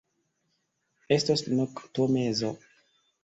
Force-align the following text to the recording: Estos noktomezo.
Estos 1.17 1.45
noktomezo. 1.59 2.53